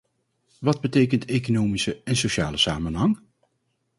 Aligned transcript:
Wat 0.59 0.81
betekent 0.81 1.25
economische 1.25 2.01
en 2.03 2.15
sociale 2.15 2.57
samenhang? 2.57 3.19